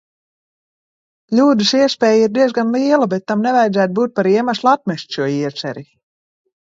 [1.33, 5.87] Kļūdas iespēja ir diezgan liela, bet tam nevajadzētu būt par iemeslu atmest šo ieceri.